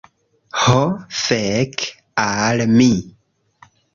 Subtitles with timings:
[0.67, 0.77] Ho
[1.17, 1.85] fek'
[2.25, 2.91] al mi